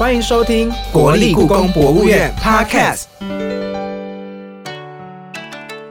[0.00, 3.02] 欢迎收听国立故宫博物院 Podcast。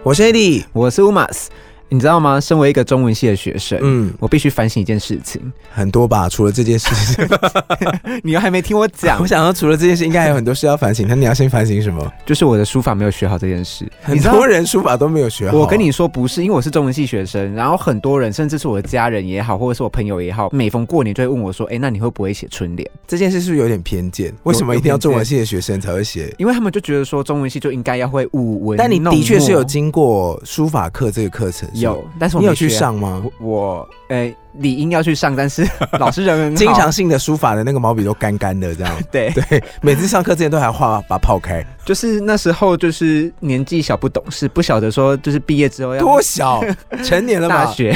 [0.01, 1.51] 我是 Eddie，我是乌马斯。
[1.90, 2.40] 你知道吗？
[2.40, 5.42] 身为一个中文系的学生，嗯，我必须反省一件事情。
[5.72, 7.27] 很多吧，除了这件事情，
[8.23, 9.27] 你又还没听我讲 我。
[9.27, 11.07] 想说，除了这件事，应该还有很多事要反省。
[11.07, 12.13] 那你要先反省什么？
[12.25, 13.86] 就是我的书法没有学好这件事。
[14.02, 15.57] 很多人书法都没有学好。
[15.57, 24.34] 我跟你说不是，因为我是中文系学生，然后很多人，甚至是我的家人也好，或者是我朋友也好，每逢过年就会问我说：“哎、那你会不会写春联这件事是不是有点偏见？
[24.44, 26.34] 为什么一定要中文系的学生才会写？”？
[26.38, 33.23] 因为他们就觉得说中文系就应该要会五文，但你的确是有经过书法课这个课程，有，但是我没有去上吗？
[33.39, 35.67] 我我呃理应要去上，但是
[35.99, 46.63] 老师人很好经常性的书法的那个毛笔都干干的，这样 对，对，每次上课之前都还画把它泡开，就是那时候就是年纪小不懂事，不晓得说就是毕业之后要多小，
[47.03, 47.66] 成年了吧？
[47.66, 47.95] 大学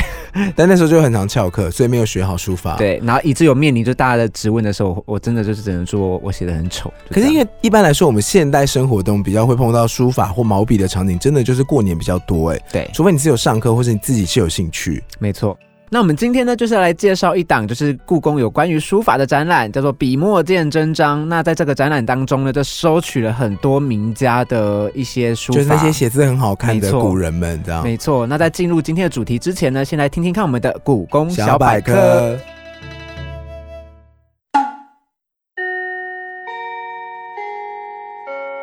[0.56, 6.92] 但那时候就很常翘课，所以没有学好书法。，对，然后以致有面临就大家的质问的时候，我我真的就是只能说我写的很丑。
[7.10, 15.04] 可是因为一般来说，我们现代生活中比较会碰到书法或毛笔的场景，真的就是过年比较多哎，对，除非你是有上课，或是你自己是有兴趣。
[15.20, 15.58] 没错。
[15.90, 21.28] 那我们今天呢，就是要来介绍一档就是故宫有关于书法的展览，叫做“笔墨见真章”。
[21.30, 27.84] 那在这个展览当中呢，就收取了很多名家的一些书法，就是那些写字很好看的古人们，这样。
[27.84, 28.26] 没错。
[28.26, 31.80] 那在进入今天的主题之前呢，先来听听看我们的故宫小小百。
[31.80, 32.40] 科，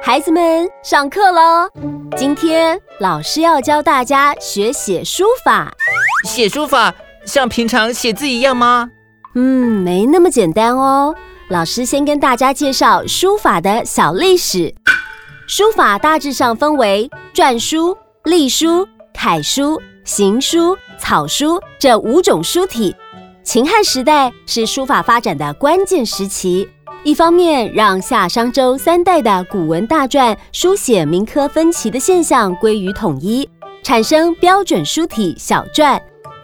[0.02, 1.70] 孩子们，上课喽！
[2.16, 5.72] 今天老师要教大家学写书法。
[6.24, 6.92] 写书法
[7.24, 8.90] 像平常写字一样吗？
[9.34, 11.14] 嗯，没那么简单哦。
[11.48, 14.74] 老师先跟大家介绍书法的小历史。
[15.46, 22.94] 书法大致上分为篆书、隶书、楷书、行书、草书这五种书体。
[23.42, 26.68] 秦汉时代是书法发展的关键时期，
[27.02, 33.48] 一方面让夏商周三代的古文大篆书写民科分歧的现象归于统一，
[33.82, 35.98] 产生标准书体小篆；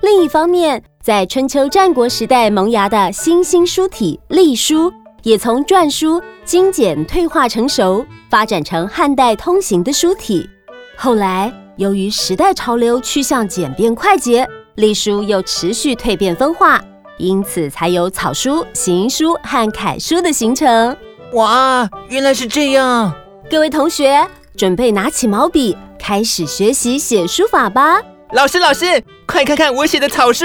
[0.07, 4.89] 另一方面，在春秋战国时代萌芽的新兴书体隶书，
[5.25, 10.49] 也从篆书精简退化成熟，发展成汉代通行的书体。
[10.97, 16.81] 后来，由于时代潮流趋向简便快捷，隶书又持续蜕变分化，
[17.19, 20.97] 因此才有草书、行书和楷书的形成。
[21.33, 23.13] 哇，原来是这样！
[23.51, 24.25] 各位同学，
[24.57, 28.01] 准备拿起毛笔，开始学习写书法吧。
[28.33, 28.85] 老师，老师，
[29.25, 30.45] 快看看我写的草书。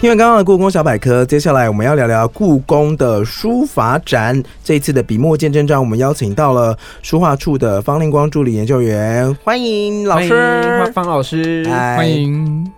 [0.00, 4.42] 听完刚刚的故宫小百科，接下来我们要聊聊故宫的书法展。
[4.64, 10.90] 这一次的笔墨见证章，我们邀请到了书画处的方令光助理研究员，欢迎老师。
[10.92, 12.68] 方老师，欢，迎，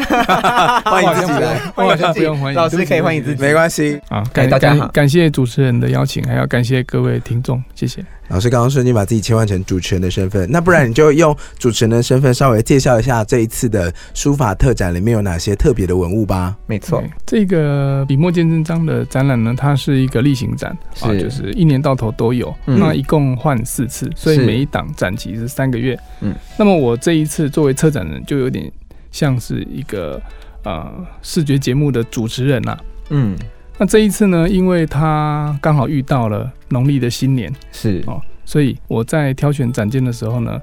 [0.84, 3.42] 欢迎自己来，我好像不用欢迎，老师可以欢迎自己。
[3.42, 4.00] 没关系。
[4.08, 4.80] 啊，感大家好。
[4.88, 8.04] 感感谢主持人的邀请，还要感谢各位听众，谢谢。
[8.28, 16.54] 老师刚刚说你把自己切换成主持人的身份，那不然你就用主持人的身份稍微介绍一下这一次的书法特展里面有哪些特别的文物吧。
[16.66, 22.78] 没错，这个笔墨见真章的展览呢，它是一个例行展啊，是就是一年到头都有，嗯。
[22.78, 25.98] 那一共换四次，所以每一档展期是三个月。
[26.20, 28.70] 嗯，那么我这一次作为策展人，就有点
[29.10, 30.20] 像是一个
[30.64, 32.78] 呃视觉节目的主持人啦、
[33.10, 33.36] 嗯，
[33.78, 37.52] 那这一次呢，因为他刚好遇到了农历的新年。
[37.72, 38.02] 是。
[38.06, 40.60] 哦所以我在挑选展件的时候呢，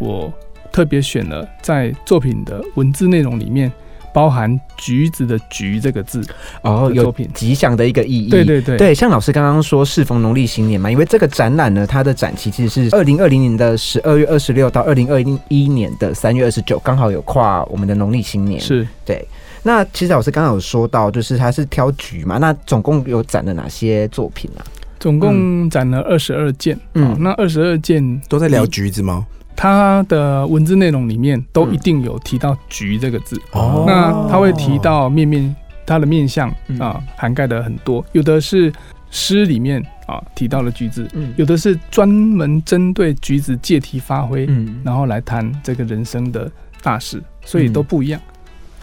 [0.00, 0.32] 我
[0.72, 3.70] 特别选了在作品的文字内容里面
[4.18, 6.20] 包含“橘子”的“橘”这个字
[6.62, 7.14] 哦，有。
[7.32, 8.28] 吉祥的一个意义。
[8.28, 18.60] 对对对，对，像老师刚刚说，适逢农历新年嘛，因为这个展览呢，它的展期其实是二零二零年的十二月二十六到二零二一年的三月二十九，刚好有跨我们的农历新年。
[18.60, 19.24] 是对。
[19.62, 24.66] 那其实老师刚刚有说到，就是他是挑橘嘛，那总共有展了哪些作品啊？
[24.98, 26.76] 总共展了二十二件。
[26.94, 29.24] 嗯嗯，那二十二件都在聊橘子吗？
[29.60, 33.36] 它的文字内容里面都一定有提到“橘”这个字。
[33.50, 33.82] 哦。
[33.88, 35.52] 那他会提到面面，
[35.84, 36.78] 它的面相嗯。
[36.78, 38.72] 啊，涵盖的很多，有的是
[39.10, 41.34] 诗里面啊提到了橘子，嗯。
[41.36, 46.48] 有的是专门针对橘子借题发挥，嗯，然后来谈这个人生的
[46.80, 48.20] 大事，所以都不一样，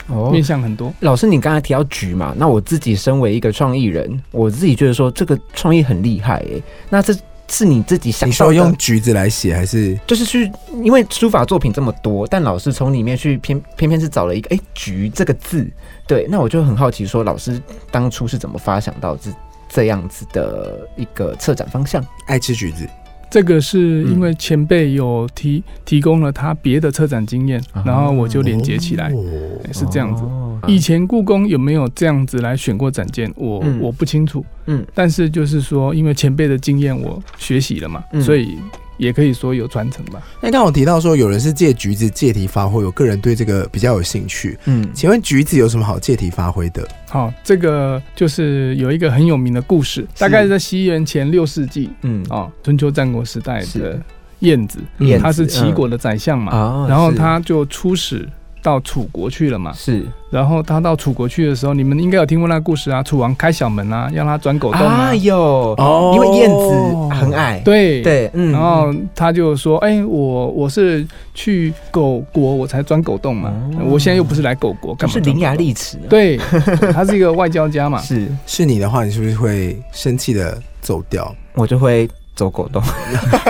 [0.08, 0.30] 哦。
[0.30, 0.94] 面向很多。
[1.00, 6.62] 老师，你刚才提到橘嘛，那我自己身为一个创意人，我自己觉得说这个创意很厉害诶。
[6.90, 7.16] 那这
[7.48, 10.52] 是你自己想你说用橘子来写，还是就是去，
[10.84, 15.68] 因为书法作品这么多，但老师从里面去偏偏偏是找了一个哎“橘”这个字，
[16.08, 17.62] 对，那我就很好奇说，老师
[17.92, 19.32] 当初是怎么发想到这
[19.70, 22.04] 这样子的一个策展方向？
[22.28, 22.88] 爱吃橘子？
[23.36, 29.26] 这个是因为前辈有提提供了他别的策展经验，然后我就连接起来，哦。
[29.74, 30.24] 是这样子。
[30.24, 30.58] 哦。
[30.70, 33.78] 以前故宫有没有这样子来选过展件，我、嗯。
[33.82, 34.46] 我不清楚。
[34.68, 34.86] 嗯。
[34.94, 38.22] 但是就是说，因为前辈的经验我学习了嘛，嗯。
[38.22, 38.58] 所以
[38.98, 40.22] 也可以说有传承吧。
[40.42, 44.58] 那刚我提到说有人是借橘子借题发挥，我个人对这个比较有兴趣。
[44.66, 46.88] 嗯请问橘子有什么好借题发挥的？
[47.10, 54.02] 好，这个就是有一个很有名的故事，大概是在西元前六世纪嗯哦，春秋战国时代的是
[54.40, 58.28] 晏子，燕子他是齐国的宰相嘛，啊然后是他就出使
[58.66, 59.72] 到楚国去了嘛。
[59.74, 65.10] 是然后他到楚国去的时候，你们应该有听过那个故事啊，楚王开小门啊，让他钻狗洞啊。
[65.10, 65.38] 啊有
[65.78, 68.02] 哦因为燕子很矮，对。
[68.02, 73.54] 对，嗯，然后他就说：“哎、我我是去狗国，我才钻狗洞嘛。
[73.80, 78.00] 哦我现在又不是来狗国，干嘛是伶牙俐齿，，对，对他是一个外交家嘛。
[78.04, 81.34] 是是你的话，你是不是会生气的走掉？
[81.54, 82.84] 我就会走狗洞，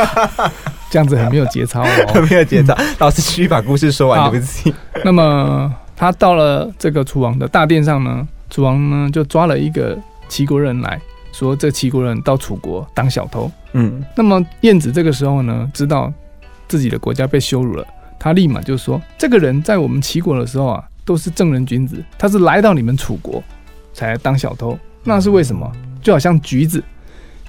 [0.89, 2.21] 这样子很没有节操哦。
[2.29, 2.75] 没有节操。
[2.99, 4.73] 老师继续把故事说完，好对不起。
[5.03, 9.97] 那么他到了这个楚王的大殿上呢，楚王呢就抓了一个
[10.29, 11.01] 齐国人来
[11.31, 13.51] 说，这齐国人到楚国当小偷。
[13.73, 16.13] 嗯那么晏子这个时候呢，知道
[16.67, 17.85] 自己的国家被羞辱了，
[18.19, 23.43] 他立马就说：这个人在我们齐国的时候啊，都是正人君子，他是来到你们楚国
[23.93, 25.69] 才来当小偷，那是为什么？
[26.01, 26.83] 就好像橘子，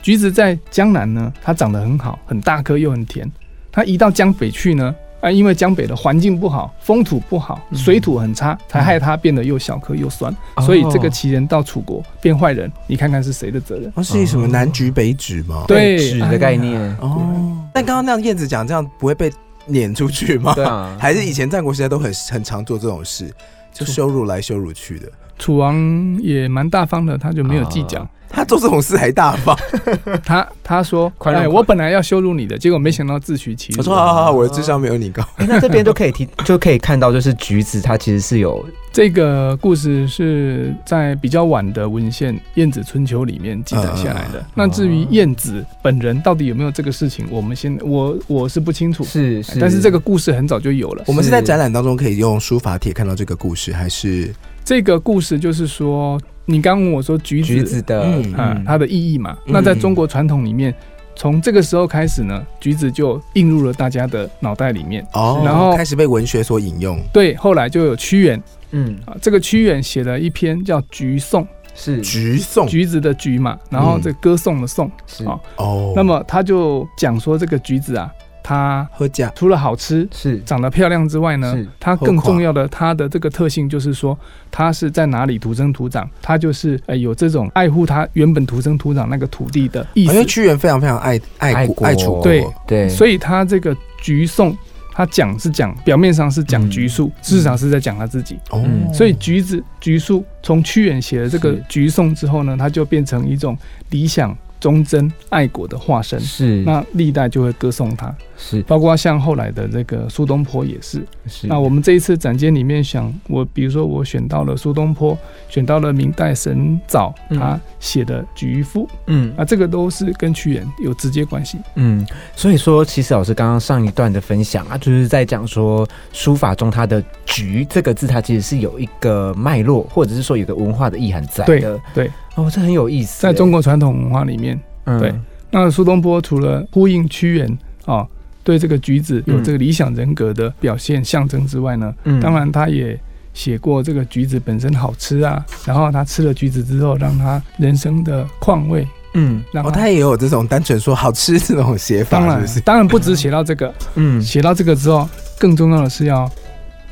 [0.07, 3.29] 橘子在江南呢，它长得很好，很大颗又很甜，
[3.73, 4.95] 它移到江北去呢。
[5.21, 10.33] 啊，因为江北的环境不好，风土不好，水土很差，才害它变得又小颗又酸。
[10.61, 13.93] 所以这个奇人到楚国变坏人，你看看是谁的责任？
[13.97, 15.65] 哦，是什么南橘北枳吗？
[15.67, 19.29] 对纸的概念，哦，但刚刚那样燕子讲这样不会被
[19.67, 20.55] 撵出去吗？
[20.55, 23.29] 对啊， 还是以前战国时代都很很常做这种事，
[23.73, 25.09] 就羞辱来羞辱去的。
[25.37, 25.77] 楚王
[26.23, 27.99] 也蛮大方的，他就没有计较。
[28.01, 29.57] 啊他做这种事还大方。
[30.25, 35.23] 他他说：“哎，宽容宽我本来要羞辱你的，结果没想到自取其辱。”我说好好好，我的智商没有你高。
[35.37, 44.45] 哎那这边都可以提， 就可以看到，就是橘子它其实是有这个故事是在比较晚的文献《燕子春秋》里面记载下来的。
[44.55, 49.05] 那至于燕子本人到底有没有这个事情，我们先我我是不清楚。
[49.05, 51.05] 是是，但是这个故事很早就有了。
[51.07, 54.35] 我们是在展览当中可以用书法帖看到这个故事，还是
[54.65, 58.23] 这个故事就是说，你刚问我说橘子，橘子的
[58.65, 59.37] 它的意义嘛。
[59.47, 60.75] 嗯那在中国传统里面，
[61.15, 65.07] 从这个时候开始呢，橘子就映入了大家的脑袋里面。
[65.13, 66.99] 哦，然后开始被文学所引用。
[67.13, 71.43] 对，后来就有屈原嗯啊，这个屈原写了一篇叫《橘颂》，
[71.75, 74.91] 是橘颂橘子的橘嘛，然后这歌颂的颂。
[75.07, 78.11] 是好哦，那么他就讲说，这个橘子啊，
[78.49, 80.39] 它喝甲除了好吃、是。
[80.47, 84.17] 长得漂亮之外呢是，它更重要的，它的这个特性就是说，
[84.53, 90.13] 它是在哪里土生土长，它就是呃有这种爱护它原本土生土长那个土地的意思。
[90.13, 91.57] 因为屈原非常非常爱爱国。
[91.57, 91.87] 爱国。
[91.87, 94.57] 爱楚国，对对，所以他这个橘颂，
[94.93, 96.71] 他讲是讲表面上是讲嗯。
[96.71, 98.37] 橘树，事实上是在讲他自己。
[98.51, 98.63] 哦。
[98.65, 101.65] 嗯所以橘子、橘树从屈原写了这个是。
[101.69, 103.59] 橘颂之后呢，它就变成一种
[103.91, 106.19] 理想、忠贞、爱国的化身。
[106.21, 111.05] 是那历代就会歌颂他，是包括像后来的这个苏东坡也是。
[111.27, 115.17] 是那我们这一次展间里面想，我比如说我选到了苏东坡，
[115.49, 121.59] 选到了明代沈藻嗯他写的《菊赋》嗯啊，这个都是跟屈原有直接关系。
[121.75, 131.81] 嗯，所以说，其实老师刚刚上一段的分享啊，就是在讲说书法中它的“菊”这个字，它其实是有一个脉络，或者是说有个文化的意涵在对的。
[131.95, 133.21] 对，哦，这很有意思。
[133.21, 134.99] 在中国传统文化里面，嗯。
[135.01, 135.13] 对。
[135.51, 138.07] 那苏东坡除了呼应屈原啊，
[138.45, 142.21] 对这个橘子有这个理想人格的表现象征之外呢，嗯。
[142.21, 142.99] 当然他也
[143.33, 149.39] 写过这个橘子本身好吃啊，然后他吃了橘子之后，让他人生的况味，嗯。
[149.39, 149.71] 哦，让他。
[149.71, 154.21] 他也有这种单纯说好吃这种写法，当然当然不止写到这个，嗯。
[154.21, 156.31] 写到这个之后，更重要的是要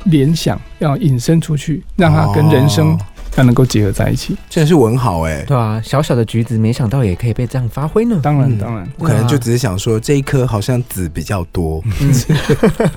[0.05, 2.99] 联想，要引申出去，让它跟人生哦
[3.35, 4.35] 要能够结合在一起。
[4.49, 5.43] 真的是文好哎。
[5.43, 8.19] 对啊，小小的橘子，没想到也可以被这样发挥呢。
[8.21, 11.83] 当然，嗯当然，我可能就只是想说这一颗好像籽比较多，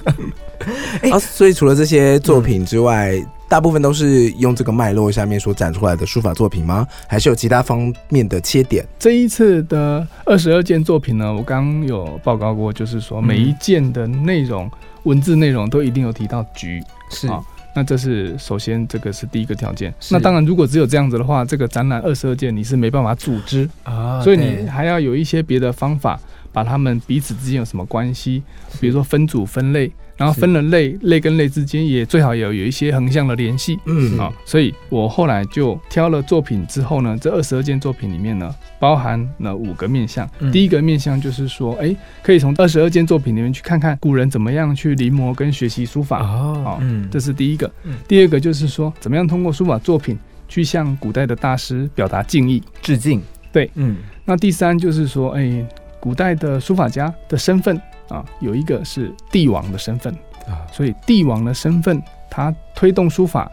[1.10, 6.86] 啊，所以除了这些作品之外，大部分都是用这个脉络下面所展出来的书法作品吗？
[7.06, 8.86] 还是有其他方面的切点？
[8.98, 14.70] 这一次的二十二件作品呢，我刚刚有报告过，就是说嗯每一件的内容、
[15.04, 16.82] 文字内容都一定有提到菊。
[17.10, 17.42] 是好
[17.78, 19.94] 那这是首先这个是第一个条件。
[20.10, 26.18] 那当然，如果只有这样子的话，这个展览二十二件你是没办法组织，啊所以你还要有一些别的方法，
[26.52, 28.42] 把他们彼此之间有什么关系，
[28.80, 33.78] 比如说分组分类，然后分了类，类跟类之间也最好有有一些横向的联系。
[33.86, 40.28] 嗯啊、所以我后来就挑了作品之后呢，这二十二件作品里面呢，包含了五个面向。
[40.40, 46.20] 嗯第一个面向就是说，哎，可以从二十二件作品里面去看看古人怎么样去临摹跟学习书法。
[46.22, 47.94] 哦好嗯这是第一个嗯。
[48.08, 52.60] 第二个就是说，怎么样通过书法作品去向古代的大师表达敬意。
[52.82, 53.22] 致敬，
[53.52, 55.64] 对，嗯那第三就是说，哎，
[56.00, 60.12] 古代的书法家的身份啊，有一个是帝王的身份，
[60.46, 63.50] 啊所以帝王的身份，他推动书法，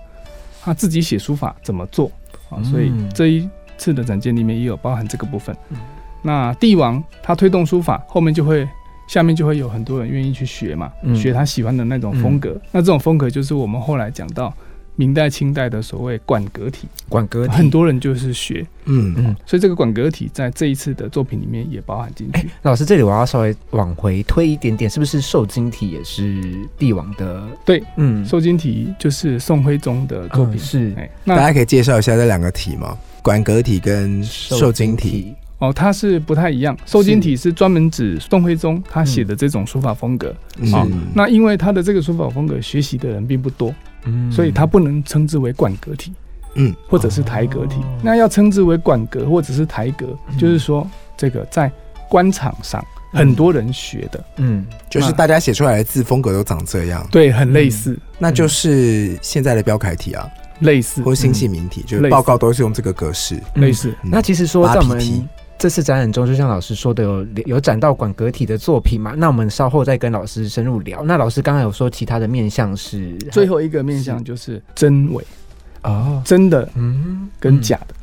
[0.62, 2.12] 他自己写书法怎么做
[2.50, 2.62] 啊？
[2.64, 5.78] 所以嗯这一次的展件里面也有包含这个部分嗯。
[6.22, 8.68] 那帝王他推动书法，后面就会
[9.08, 12.60] 下面就会有很多人愿意去学嘛，嗯学他喜欢的那种风格。
[12.72, 14.52] 那这种风格就是我们后来讲到
[14.96, 19.36] 明代、清代的所谓管格体，管格体很多人就是学，嗯嗯。
[19.46, 22.50] 所以这个管格体在这一次的作品里面也包含进去。
[22.62, 26.42] 老师，这里我要稍微往回推一点点，是不是瘦金体也是
[26.78, 27.48] 帝王的？
[27.66, 30.56] 对，嗯，瘦金体就是宋徽宗的作品。
[30.56, 32.98] 嗯是哎，那大家可以介绍一下这两个体吗？
[33.22, 35.34] 管格体跟受精体。
[35.60, 36.78] 哦，它是不太一样。
[36.86, 37.52] 瘦金体是。
[37.54, 40.30] 专门指宋徽宗他写的这种书法风格。
[40.74, 44.30] 啊嗯那因为他的这个书法风格学习的人并不多，嗯。
[44.32, 46.12] 所以他不能称之为管格体，
[46.56, 46.76] 嗯。
[46.90, 47.76] 或者是台格体。
[47.76, 48.00] 哦。
[48.04, 50.38] 那要称之为管格或者是台格，嗯。
[50.38, 50.86] 就是说
[51.16, 51.72] 这个在
[52.10, 52.84] 官场上
[53.14, 54.66] 很多人学的，嗯。
[54.90, 60.28] 就是大家写出来的字风格都长这样，对，很类似，那就是现在的标楷体啊，
[60.60, 62.12] 类似，或新细明体，就是类似。
[62.12, 63.40] 报告都是用这个格式。
[63.56, 63.96] 类似。
[64.04, 64.10] 嗯。
[64.12, 65.00] 那其实说在我们
[65.58, 69.14] 这次展览中，就像老师说的，有有展到管格体的作品嘛？
[69.16, 71.04] 那我们稍后再跟老师深入聊。
[71.04, 75.24] 那老师刚刚有说其他的面向是最后一个面向就是真伪，
[75.84, 77.96] 哦，真的嗯，跟假的。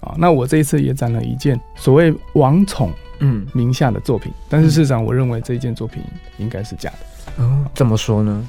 [0.00, 6.02] 啊，那我这一次也展了一件所谓王宠嗯，名下的作品，但是市长我认为这一件作品
[6.38, 7.42] 应该是假的。
[7.44, 8.48] 哦，怎么说呢？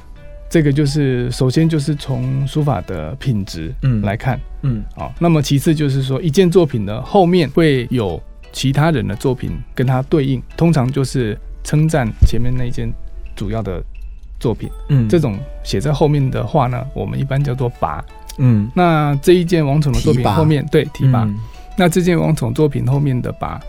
[0.49, 12.91] 这个就是首先就是从书法的品质嗯来看嗯啊，那么其次就是说一件作品的后面会有其他人的作品跟他对应，通常就是称赞前面那一件
[13.35, 13.83] 主要的
[14.39, 14.69] 作品。
[14.89, 18.03] 嗯这种写在后面的话呢，我们一般叫做拔。
[18.37, 21.37] 嗯那这一件王宠的作品后面对提拔，嗯
[21.77, 23.59] 那这件王宠作品后面的拔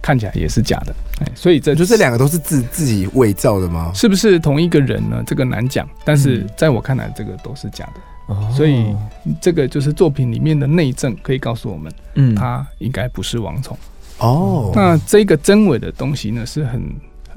[0.00, 3.90] 看起来也是假的，哎，所以这就这两个都是自自己伪造的吗？
[3.94, 5.22] 是不是同一个人呢？
[5.26, 8.00] 这个难讲，但是嗯在我看来，这个都是假的。
[8.26, 8.94] 哦所以
[9.40, 13.76] 这个就是作品里面的内证，可以告诉我们，嗯他应该不是王宠。
[14.18, 16.82] 哦，那这个真伪的东西呢，是很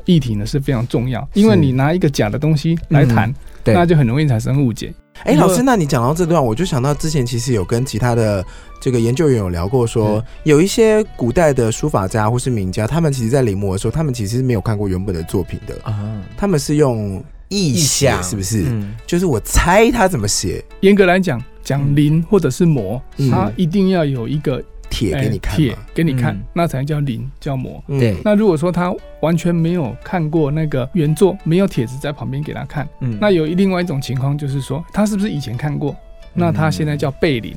[0.06, 3.36] 议题呢是非常重要，因为你拿一个假的东西来谈，嗯。
[3.64, 3.74] 对。
[3.76, 4.92] 那就很容易产生误解。
[5.24, 8.44] 哎，老师，那你讲到这段，我就想到之前其实有跟其他的
[8.80, 10.24] 这个研究员有聊过说，嗯。
[10.44, 18.64] 有一些古代的书法家或是名家，他们其实在临摹的时候，他们其实是没有看过原本的作品的，啊，他们是用臆写，想是不是？
[18.68, 18.96] 嗯。
[19.06, 23.30] 就是我猜他怎么写，严格来讲，讲临或者是摹，嗯。
[23.30, 25.76] 它一定要有一个帖给你看铁。
[25.96, 27.82] 给你看嗯，那才叫临叫摹。
[27.88, 27.98] 嗯。
[27.98, 28.16] 对。
[28.24, 33.18] 那如果说他完全没有看过那个原作，没有帖子在旁边给他看，嗯。
[33.20, 35.96] 那有另外一种情况就是说，他是不是以前看过？
[36.34, 37.56] 那他现在叫背临，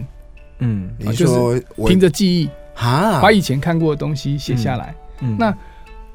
[0.61, 0.89] 嗯。
[1.15, 4.95] 就是凭着记忆啊把以前看过的东西写下来。
[5.21, 5.37] 嗯。
[5.39, 5.55] 那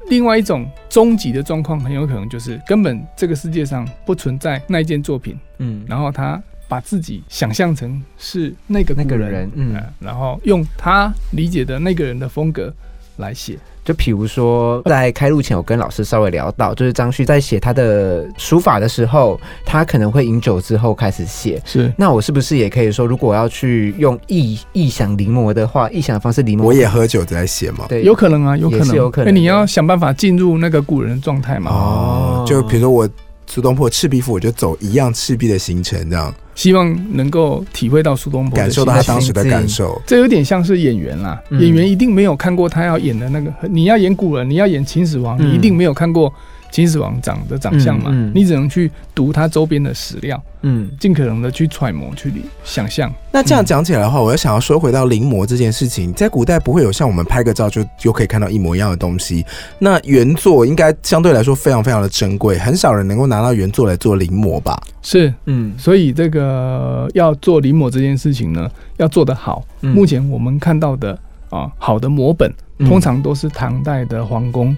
[0.08, 5.84] 另外一种终极的状况，很有可能就是根本这个世界上不存在那一件作品，嗯。
[5.86, 12.72] 然后他把自己想象成是那个那个人，嗯呃然后用他理解的那个人的风格
[13.16, 13.58] 来写。
[13.82, 21.60] 就比如说，在开录前，我跟老师稍微聊到，就是张旭在写他的书法的时候，他可能会饮酒之后开始写。
[21.64, 27.86] 是那我是不是也可以说，如果我要去用意意想临摹的话，意想的方式临摹，我也喝酒在写嘛。
[27.88, 31.72] 对有可能啊，有可能，是有可能你要想办法进入那个古人的状态嘛。
[31.72, 33.08] 哦，就比如说我
[33.46, 39.98] 苏东坡赤壁赋，我就走一样赤壁的行程，这样希望能够体会到苏东坡的感受到他当时的感受。
[40.06, 41.58] 这有点像是演员啦，嗯。
[41.58, 45.48] 演员一定没有看过他要演的那个，你要演古人，你要演秦始皇，嗯。
[45.48, 46.30] 你一定没有看过
[46.70, 52.32] 秦始皇长的长相嘛，嗯嗯你只能去读他周边的史料，嗯尽可能的去揣摩、去
[52.64, 53.12] 想象。
[53.32, 59.44] 那这样讲起来的话，我要想要说回到临摹这件事情，在古代不会有像我们拍个照就就可以看到一模一样的东西。
[59.78, 64.80] 那原作应该相对来说非常非常的珍贵，很少人能够拿到原作来做临摹吧？
[65.02, 69.64] 是，嗯所以这个要做临摹这件事情呢，要做得好。
[69.80, 74.76] 嗯目前我们看到的啊，好的摹本，嗯通常都是唐代的皇宫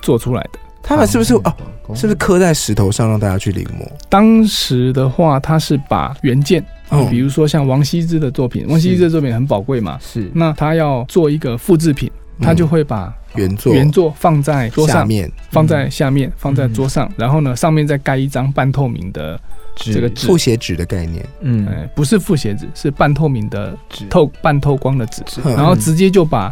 [0.00, 0.58] 做出来的。
[0.84, 1.40] 他们是不是哦？
[1.88, 3.86] 哦是不是刻在石头上让大家去临摹？
[4.08, 10.30] 当时的话，他是把原件啊，嗯比如说像王羲之的作品，王羲之的作品很宝贵嘛，是。
[10.34, 12.10] 那他要做一个复制品，
[12.40, 13.74] 他就会把原作。
[13.74, 15.30] 原作放在桌上，面。
[15.50, 19.38] 放在下面，放在桌上，然后呢，上面再盖一张半透明的
[19.74, 20.26] 这个纸。
[20.26, 21.66] 复写纸的概念，嗯。
[21.66, 24.06] 呃，不是复写纸，是半透明的纸。
[24.08, 25.54] 透半透光的纸，嗯。
[25.54, 26.50] 然后直接就把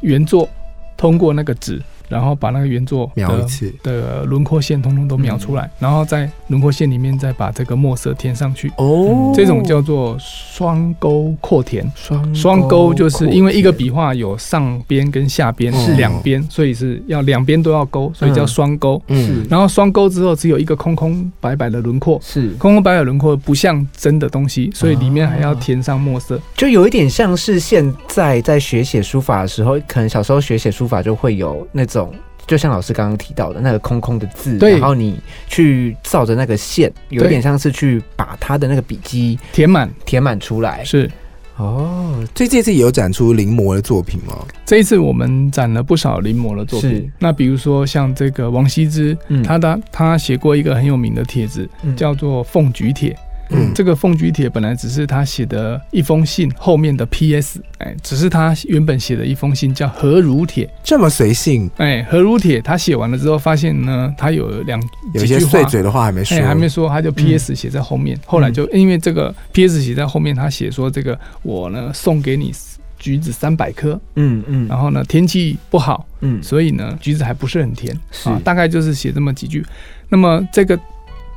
[0.00, 0.48] 原作
[0.96, 8.70] 通过那个纸，然后把那个原作描一次，的轮廓线通通都描出来，然后在轮廓线里面再把这个墨色填上去。
[8.76, 9.32] 哦。
[9.34, 11.90] 这种叫做双勾扩填。
[11.96, 19.00] 双双勾就是因为一个笔笔画有上边跟下边哦是两边，所以是要两边都要勾，所以叫双勾。
[19.06, 19.46] 嗯。
[19.48, 22.50] 然后双勾之后只有一个空空白白的轮廓，是。
[22.58, 26.38] 空空白白轮廓不像真的东西，所以里面还要填上墨色。
[26.54, 31.97] 就有一点像是现在在学写书法的时候，可能小时候学写书法就会有那种，
[32.46, 40.82] 就像老师刚刚提到的那个空空的字，然后你去照着那个线，有点像是去把他的那个笔记填满填满出来。
[40.82, 41.10] 是
[41.56, 44.46] 哦，所以这次也有展出临摹的作品吗？
[44.64, 47.10] 这一次我们展了不少临摹的作品。
[47.18, 53.10] 那比如说像这个王羲之，嗯他的他写过一个很有名的帖子，嗯叫做《凤菊帖》。
[53.50, 64.82] 嗯，这个凤菊帖本来只是他写的一封信后面的 P.S，哎，只是他原本写的一封信叫何如帖，这么随性，哎，何如帖他写完了之后，发现呢，他有两
[65.14, 65.50] 有一些话。
[65.50, 68.18] 碎嘴的话还没说，哎，还没说，他就 P.S 写在后面。
[68.26, 72.52] 后来就因为这个 P.S 写在后面，他写说这个我呢送给你
[72.98, 76.42] 橘子三百颗，嗯嗯，然后呢天气不好，嗯。
[76.42, 77.96] 所以呢橘子还不是很甜。
[78.10, 78.28] 是。
[78.28, 79.64] 啊，大概就是写这么几句。
[80.08, 80.78] 那么这个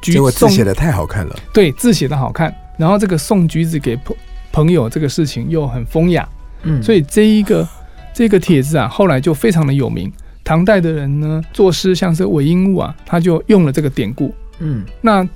[0.01, 4.15] 橘结果字写的太好看了，对字写的好看，然后这个送橘子给朋
[4.51, 6.27] 朋友这个事情又很风雅，
[6.63, 7.67] 嗯所以这一个
[8.13, 10.11] 这个帖子啊，后来就非常的有名。
[10.43, 14.33] 唐代的人呢，作诗像是韦应物啊，他就用了这个典故。
[14.59, 15.27] 嗯那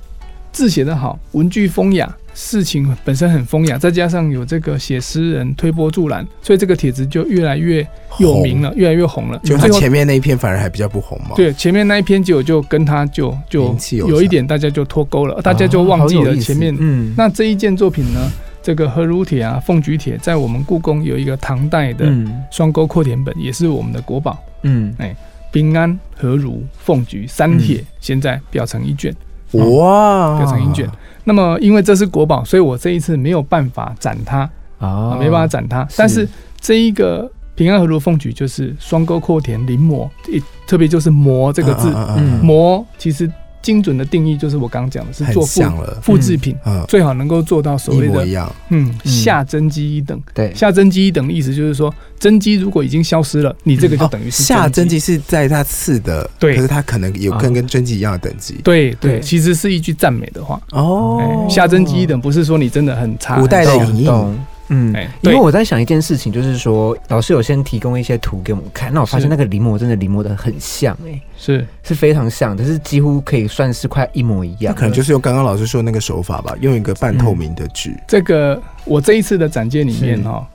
[0.52, 7.84] 字写的好，文句风雅，事情本身很风雅，再加上有这个写诗人推波助澜，所以这个帖子就越来越
[8.18, 9.38] 有名了，越来越红了。
[9.42, 17.14] 就他前面那一篇反而还比较不红嘛。，对前面那一篇就就跟他就就有有一点大家就脱钩了，大家就忘记了前面嗯。
[17.16, 18.30] 那这一件作品呢，
[18.62, 22.44] 这个何如帖啊、凤菊帖，在我们故宫有一个唐代的嗯。
[22.50, 24.38] 双钩扩填本，也是我们的国宝。
[24.62, 24.94] 嗯。
[24.98, 25.16] 哎
[25.52, 29.14] 平安、何如、凤菊三帖，现在裱成一卷，
[29.52, 30.88] 哇，裱成英卷。
[31.24, 34.48] 那么因为这是国宝，所以我这一次没有办法展它，
[34.78, 35.86] 啊啊，没办法展它。
[35.96, 36.28] 但是
[36.60, 43.30] 这一个平安、和如、凤举就是双钩阔田临摹，一特别就是摹这个字，嗯，摹其实
[43.62, 45.62] 精准的定义就是我刚刚讲的，是做复，
[46.00, 48.24] 复制品，嗯，最好能够做到所谓的
[48.68, 49.10] 嗯嗯。
[49.10, 50.20] 下真机一等。
[50.32, 50.54] 对。
[50.54, 56.54] 下真机一等的意思就是说，真机如果已经消失了，你这个就等于是哦下真真机是在它次的，对。
[56.54, 58.54] 可是它可能有啊跟跟真机一样的等级。
[58.62, 59.20] 对对，对。
[59.20, 60.60] 其实是一句赞美的话。
[60.72, 61.18] 哦。
[61.20, 64.38] 哎，下真机一等不是说你真的很差，古代的很影印懂。
[64.68, 74.74] 嗯因为我在想一件事情，就是说老师有先提供一些图给我们看，那我发现那个临摹真的临摹的很像、哎，是是非常像，但是几乎可以算是快一模一样。
[74.74, 77.94] 那可能就是用刚刚老师说的那个手法吧，用一个半透明的纸。
[78.08, 80.46] 这个我这一次的展件里面是哈、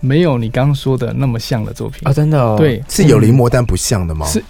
[0.00, 2.00] 没有你刚刚说的那么像的作品。
[2.08, 4.26] 啊，真的哦，，对是有临摹但不像的吗？
[4.26, 4.42] 是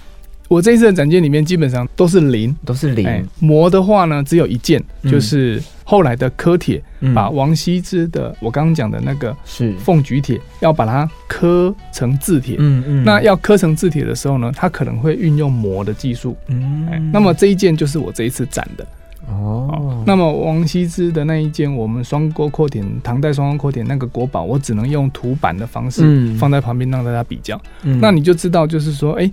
[0.48, 2.54] 我这一次的展件里面基本上都是零。
[2.64, 12.56] 都是零，哎，模的话呢，只有一件，嗯就是后来的刻帖，嗯把王羲之的我刚刚讲的那个是，凤菊帖，要把它刻成字帖。
[12.58, 16.36] 嗯嗯那要刻成字帖的时候呢，它可能会运用模的技术。
[16.48, 18.86] 嗯哎，那么这一件就是我这一次展的。
[19.26, 27.58] 哦，那么王羲之的那一件，我们双钩扩填，唐代双钩扩填那个国宝，我只能用图版的方式嗯放在旁边让大家比较。
[27.84, 29.30] 嗯那你就知道，就是说，哎、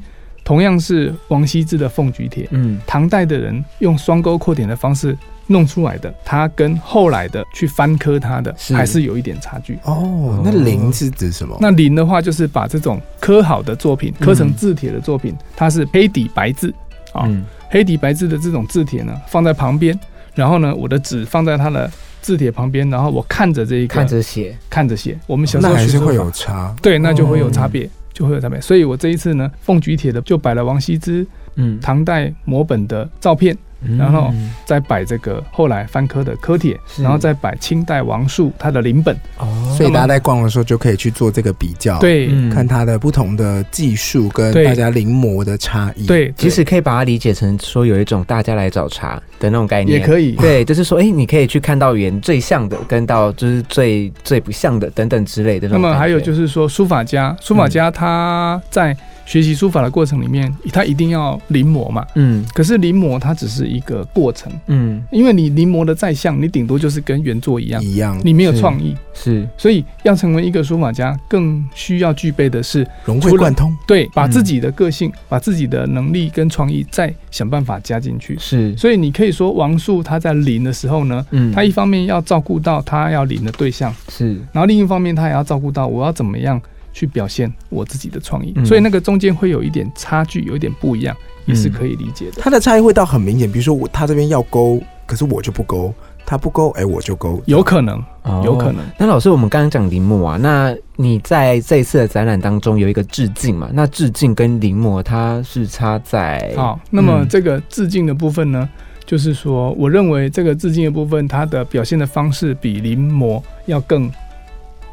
[0.52, 9.80] 同样是王羲之的凤菊帖，嗯唐代的人用双钩扩点的方式弄出来的，它跟后来的去翻刻它的是还是有一点差距。
[9.86, 11.58] 哦，那零是指什么？
[11.62, 16.70] 那临的话，就是把这种刻好的作品，刻成字帖的作品，它是黑底白字
[17.14, 19.98] 啊，嗯黑底白字的这种字帖呢，放在旁边，
[20.36, 21.90] 然后呢，我的纸放在它的
[22.22, 25.18] 字帖旁边，然后我看着这一个看着写，看着写。
[25.28, 26.76] 我们小时那还是会有差。
[26.82, 28.62] 对，那就会有哦差别，就会有照片。
[28.62, 33.58] 所以我这一次呢，凤举铁的就摆了王羲之嗯，唐代摹本的照片，
[33.98, 39.16] 然后嗯再摆这个后来翻科的科帖，然后再摆清代王树他的临本。
[39.38, 42.50] 哦，所以大家在逛的时候就可以去做这个比较，，对、嗯。
[42.52, 50.34] 看它的不同的技术跟大家临摹的差异。，对，其实可以把它理解成说有一种大家来找茬的那种概念，也可以。
[50.34, 55.80] 对，就是说，哎、你可以去看到原最像的，跟到就是最最不像的等等之类的那。
[55.80, 62.06] 么还有就是说，书法家，书法家他在学习书法的过程里面，他一定要临摹嘛。
[62.16, 62.46] 嗯。
[62.54, 65.02] 可是临摹它只是一个过程，嗯。
[65.12, 68.20] 因为你临摹的再像，你顶多就是跟原作一样，一样。
[68.24, 68.96] 你没有是创意。
[69.14, 69.48] 是。
[69.58, 73.76] 所以要成为一个书法家，更需要具备的是融会贯通。
[73.88, 74.32] 对，把嗯。
[74.32, 78.38] 自己的个性、把自己的能力跟创意再想办法加进去。
[78.40, 78.76] 是。
[78.76, 81.52] 所以你可以说王树他在临的时候呢，嗯。
[81.52, 84.36] 他一方面要照顾到他要临的对象，是。
[84.52, 86.60] 然后另一方面他也要照顾到我要怎么样
[86.94, 88.54] 去表现我自己的创意。
[88.56, 92.42] 嗯所以那个中间会有一点差距，有一点不一样，也是可以理解的。
[92.42, 95.94] 它的差异会到很明显，比如说我他这边要勾，可是我就不勾，
[96.26, 98.78] 他不勾，哎、我就勾，有可能，哦有可能。
[98.98, 103.70] 那老师，我们刚刚讲临摹啊，那你在这一次的展览当中有一个致敬嘛？
[103.74, 108.70] 那致敬跟临摹它是差在好，那么嗯这个致敬的部分呢，
[109.06, 114.10] 就是说，我认为这个致敬的部分，它的表现的方式比临摹要更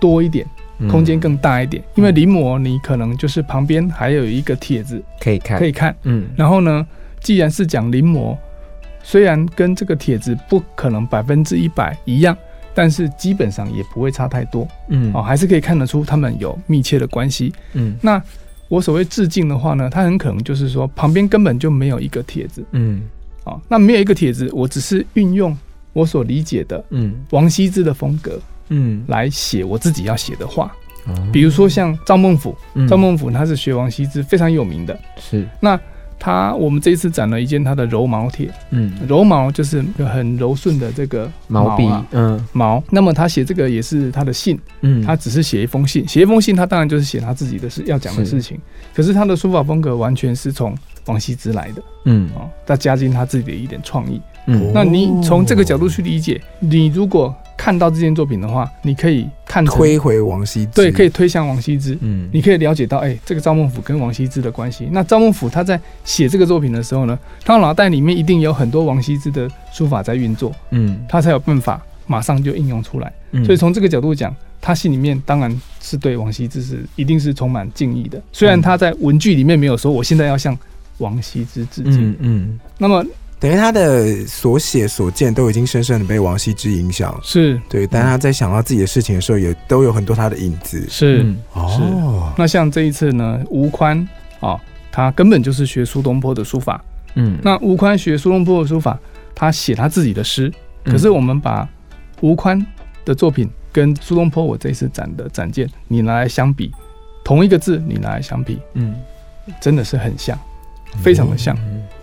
[0.00, 1.82] 多一点，嗯空间更大一点。
[1.96, 6.28] 因为临摹你可能就是旁边还有一个帖子可以看，可以看，嗯。
[6.36, 6.86] 然后呢，
[7.20, 8.36] 既然是讲临摹，
[9.02, 12.36] 虽然跟这个帖子不可能百分之一百一样，
[12.74, 14.68] 但是基本上也不会差太多。
[14.88, 15.10] 嗯。
[15.14, 17.52] 哦，还是可以看得出他们有密切的关系。
[17.72, 17.96] 嗯。
[18.00, 18.22] 那
[18.68, 22.64] 我所谓致敬的话呢，它很可能就是说旁边根本就没有一个帖子。
[22.72, 23.02] 嗯。
[23.44, 25.56] 啊、哦，那没有一个帖子，我只是运用
[25.94, 27.14] 我所理解的嗯。
[27.30, 28.38] 王羲之的风格
[28.68, 30.74] 嗯，来写我自己要写的话。
[31.06, 31.14] 哦。
[31.32, 32.86] 比如说像赵孟俯，嗯。
[32.88, 34.98] 赵孟俯他是学王羲之非常有名的。
[35.18, 35.46] 是。
[35.60, 35.78] 那
[36.20, 38.92] 他我们这一次展了一件他的柔毛帖，嗯。
[39.06, 42.46] 柔毛就是很柔顺的这个毛笔啊嗯。
[42.52, 42.82] 毛。
[42.90, 45.02] 那么他写这个也是他的信，嗯。
[45.02, 48.58] 他只是写一封信，写一封信，他当然就是写他自己的事要讲的事情。
[48.94, 50.76] 可是他的书法风格完全是从
[51.06, 51.82] 王羲之来的。
[52.06, 52.28] 嗯。
[52.34, 54.20] 哦，他加进他自己的一点创意。
[54.48, 54.72] 嗯。
[54.74, 61.96] 那你从这个角度去理解，你如果看到这件作品的话，你可以看推回王羲之，对，可以推向王羲之。
[62.00, 62.28] 嗯。
[62.32, 64.88] 你可以了解到，哎、这个赵孟俯跟王羲之的关系。
[64.90, 70.98] 那赵孟俯他在写这个作品的时候呢，他脑袋里面一定有很多王羲之的书法在运作，嗯。
[71.08, 73.12] 他才有办法马上就应用出来。
[73.32, 73.44] 嗯。
[73.44, 78.22] 所以从这个角度讲，他心里面当然是对王羲之是一定是充满敬意的。
[78.32, 80.56] 虽然他在文句里面没有说我现在要向
[80.98, 82.60] 王羲之致敬，嗯嗯。
[82.78, 83.04] 那么
[83.40, 90.84] 等于他的所写所见都已经深深的被王羲之影响，是对，但他在想到自己的事情的时候，也都有很多他的影子。
[90.88, 91.22] 是。
[91.22, 94.06] 嗯哦，那像这一次呢，吴宽
[94.40, 94.58] 啊，
[94.90, 96.82] 他根本就是学苏东坡的书法。
[97.14, 98.98] 嗯那吴宽学苏东坡的书法，
[99.34, 100.52] 他写他自己的诗。
[100.84, 101.68] 嗯可是我们把
[102.20, 102.64] 吴宽
[103.04, 106.72] 的作品跟苏东坡我这一次展的展件，你拿来相比，
[107.24, 108.94] 同一个字你拿来相比，嗯
[109.60, 110.38] 真的是很像，
[111.02, 111.56] 非常的像。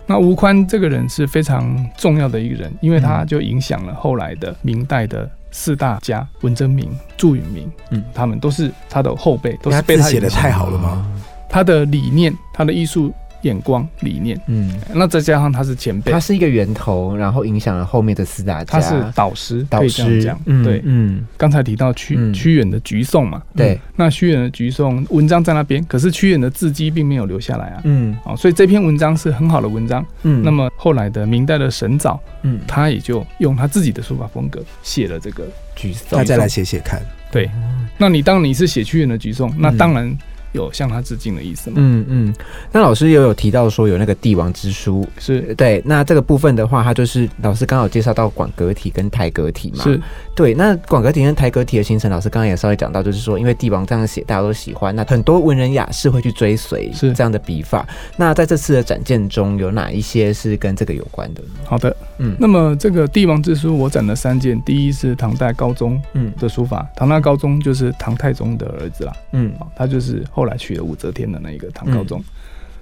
[0.07, 7.99] 那吴宽这个人是非常重要的一个人，因为他就影响了后来的明代的四大家文征明、祝允明，嗯。
[7.99, 11.05] 嗯，他们都是他的后辈，都是被他写的太好了吗？
[11.49, 13.13] 他的理念、他的艺术
[13.45, 16.11] 眼光、理念，嗯，那再加上他是前辈。
[16.11, 20.41] 他，是一个源头，然后影响了后面的四大家，他是导师，可导以这样师讲。
[20.45, 21.25] 嗯对，嗯。
[21.37, 22.33] 刚才提到屈嗯。
[22.33, 23.79] 屈原的《橘颂》嘛，对。
[23.95, 27.81] 那屈原的《橘颂》文章在那边，可是屈原的字迹并没有留下来啊。
[27.83, 28.17] 嗯。
[28.25, 30.05] 哦，所以这篇文章是很好的文章。
[30.23, 30.41] 嗯。
[30.43, 32.59] 那么后来的明代的沈藻，嗯。
[32.67, 35.47] 他也就用他自己的书法风格写了这个。
[35.75, 37.01] 橘色大家来写写看。
[37.29, 37.51] 对，
[37.97, 40.17] 那你当你是写屈原的《橘颂》，那当然
[40.55, 41.75] 有向他致敬的意思吗。
[41.79, 42.33] 嗯嗯，
[42.71, 49.99] 那老师也有提到说有那个帝王之书，是对，那这个部分的话，它就是老师刚好介绍到广格体跟台格体嘛，是，
[50.35, 57.85] 对，那广格体跟台格体的形成，老师刚刚也稍微讲到，就是说，因为帝王这样写，大家都喜欢，那很多文人雅士会去追随是这样的笔法。
[58.15, 61.41] 那在这次的展件中，有哪一些是跟这个有关的？
[61.65, 61.95] 好的。
[62.17, 69.13] 嗯那么这个帝王之书，我展了三件，第一是唐代高宗嗯的书法，唐代高宗就是唐太宗的儿子啦。
[69.33, 72.23] 嗯啊，他就是后来娶了武则天的那一个唐高宗。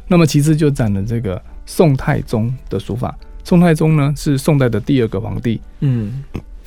[0.08, 3.16] 那么其次就展了这个宋太宗的书法。
[3.44, 6.24] 宋太宗呢是宋代的第二个皇帝，嗯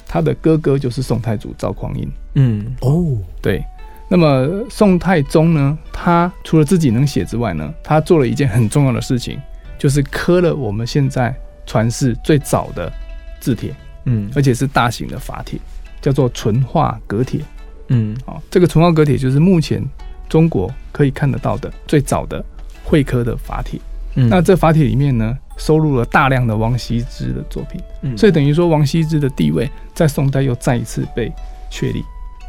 [0.06, 2.08] 他的哥哥就是宋太祖赵匡胤。
[2.34, 3.64] 嗯哦，对，
[4.08, 9.40] 那么宋太宗呢，他除了自己能写之外呢，他做了一件很重要的事情，
[9.78, 11.34] 就是刻了我们现在
[11.66, 12.92] 传世最早的
[13.40, 15.58] 字帖，嗯而且是大型的法帖，
[16.00, 17.40] 叫做淳化格帖。
[17.88, 19.82] 嗯哦，这个淳化格帖就是目前
[20.28, 22.44] 中国可以看得到的最早的
[22.84, 23.78] 会科的法帖。
[24.14, 31.30] 嗯那这法帖里面呢，收录了大量的王羲之的作品，嗯所以等于说王羲之的地位在宋代又再一次被
[31.70, 32.00] 确立。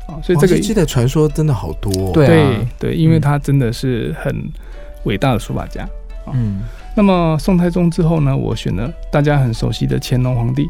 [0.08, 2.12] 啊，所以这个王羲之的传说真的好多、哦。
[2.14, 4.50] 对对啊对，因为嗯他真的是很
[5.04, 5.88] 伟大的书法家。
[6.34, 6.62] 嗯
[6.96, 10.64] 那么宋太宗之后呢，我选了大家很熟悉的乾隆皇帝。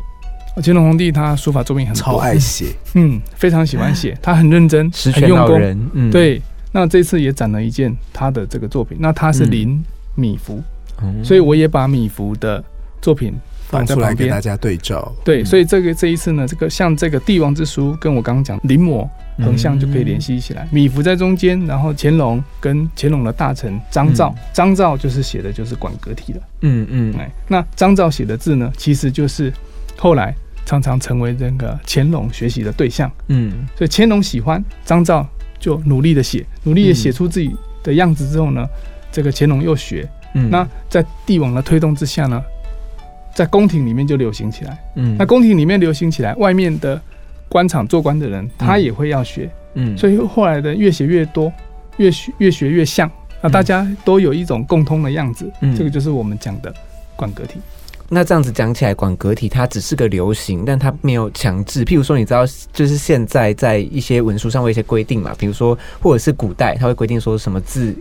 [0.55, 2.65] 啊乾隆皇帝他书法作品很多，超爱写，
[2.95, 5.61] 嗯，非常喜欢写，他很认真，很用功。
[5.93, 6.41] 嗯，对，
[6.79, 10.61] 那这次也展了一件他的这个作品，那他是嗯临米芾，
[11.01, 12.63] 嗯所以我也把米芾的
[13.01, 13.33] 作品
[13.67, 14.39] 放在旁边出来给大。
[14.39, 15.11] 家对照。
[15.25, 19.09] 对，嗯所以这个这一次呢，这个像这个帝王之书，跟我刚刚讲临摹
[19.39, 20.67] 横向就可以联系起来。
[20.71, 26.41] 米芾在中间，然后乾隆跟乾隆的大臣张照，张照就是写的就是管格体了。
[26.61, 29.51] 嗯嗯哎，那张照写的字呢，其实就是
[29.97, 30.31] 后来
[30.63, 33.11] 常常成为这个乾隆学习的对象。
[33.29, 35.27] 嗯所以乾隆喜欢张照，
[35.59, 38.67] 就努力的写，努力的写嗯出自己的样子之后呢，
[39.11, 40.07] 这个乾隆又学。
[40.33, 42.43] 嗯那在帝王的推动之下呢，
[43.33, 44.77] 在宫廷里面就流行起来。
[44.95, 47.01] 嗯那宫廷里面流行起来，外面的
[47.49, 51.51] 官场做官的人他也会要学，嗯所以后来的越写越多，
[51.97, 53.09] 越学越学越像。
[53.41, 56.73] 那大家都有一种共通的样子，嗯这个就是我们讲的
[57.15, 57.59] 管格体。
[58.09, 61.83] 那这样子讲起来，管格体它只是个流行，但它没有强制。
[61.83, 67.93] 譬如说，你知道，就是现在在一些文书上会有一些规定嘛，比如说，或者是古代，它会规定说什么字，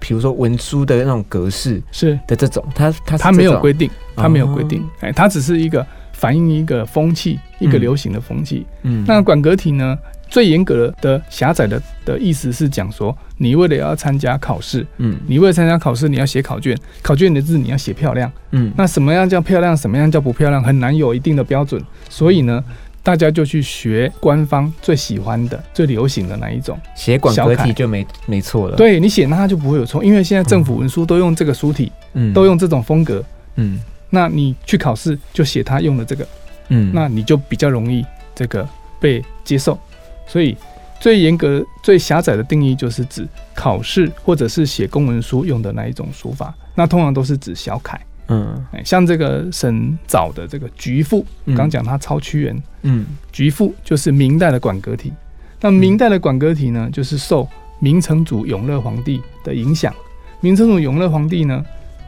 [0.00, 2.18] 比如说文书的那种格式是。
[2.26, 7.80] 的这种，它它是它没有规定，它没有规哦定，哎，它只是一个反映一个风气，一个嗯。
[7.80, 8.66] 流行的风气。
[8.82, 9.04] 嗯。
[9.06, 9.96] 那管格体呢，
[10.34, 18.28] 最严格的狭窄的的意思是讲说，你为了要参加考试，嗯你为了参加考试，你要写考卷，考卷的字你要写漂亮。
[18.50, 21.80] 嗯那什么样叫漂亮，什么样叫不漂亮，很难有一定的标准。
[22.08, 22.60] 所以呢，
[23.00, 26.76] 大家就去学官方最喜欢的、最流行的那一种。
[26.96, 33.24] 写管格体就没没错了。，对你写那它就不会有错，因为现在政府文书都用这个书体，嗯都用这种风格。
[33.54, 33.78] 嗯
[34.10, 36.26] 那你去考试就写他用的这个，
[36.70, 38.68] 嗯那你就比较容易这个
[38.98, 39.78] 被接受。
[40.26, 40.56] 所以
[41.00, 48.00] 最严格、最狭窄的定义就是指考试或者是写公文书用的那一种书法，那通常都是指小楷。
[48.28, 55.12] 嗯哎，像这个沈藻的这个《菊赋》，嗯刚讲他抄屈原，《嗯菊赋》就是明代的管格体。
[55.60, 57.46] 那明代的管格体呢，就是受
[57.80, 59.94] 明成祖永乐皇帝的影响。
[60.40, 61.62] 明成祖永乐皇帝呢，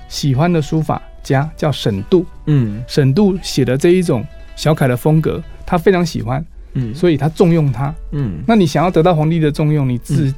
[0.09, 4.27] 喜欢的书法家叫沈度，嗯沈度写的这一种
[4.57, 6.43] 小楷的风格，他非常喜欢，
[6.77, 6.95] 嗯。
[6.95, 7.93] 所以他重用他。
[8.13, 10.33] 嗯，那你想要得到皇帝的重用，你自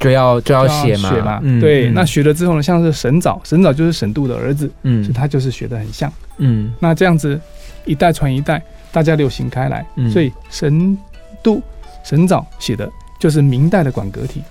[0.00, 1.40] 就要就要就写嘛，嘛。
[1.60, 1.94] 对，嗯。
[1.94, 5.04] 那学了之后呢，像是沈藻，沈藻就是沈度的儿子，嗯。
[5.04, 6.12] 所以嗯他就是学得很像。
[6.38, 6.72] 嗯。
[6.80, 7.40] 那这样子
[7.84, 10.10] 一代传一代，大家流行开来，嗯。
[10.10, 10.98] 所以沈
[11.42, 11.62] 度、
[12.02, 14.42] 沈藻写的就是明代的管格体。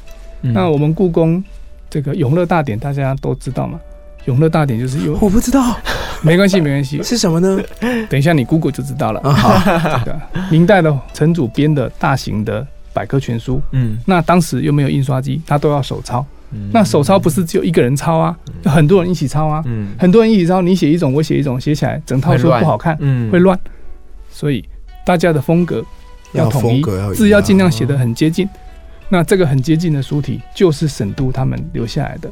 [0.44, 0.54] 嗯。
[0.54, 1.44] 那我们故宫
[1.90, 3.80] 这个永乐大典大家都知道嘛？
[4.26, 5.76] 永乐大典就是有，我不知道
[6.22, 7.60] 没关系，没关系，是什么呢？
[8.10, 9.20] 等一下你 Google 就知道了。
[9.22, 13.98] 啊，好，这个明代的陈祖编的大型的百科全书，嗯。
[14.06, 16.26] 那当时又没有印刷机，他都要手抄。
[16.52, 16.70] 嗯。
[16.72, 19.90] 那手抄不是只有一个人抄啊，有很多人一起抄啊，嗯。
[19.98, 23.32] 很多人一起抄，你写一种，我写一种，写起来整套书不好看，嗯。
[23.32, 23.60] 会乱。
[24.30, 24.64] 所以
[25.06, 25.84] 大家的风格
[26.34, 26.84] 要统一
[27.16, 28.48] 字要尽量写的很接近。
[29.10, 32.30] 那这个很接近的书体，就是沈度他们留下来的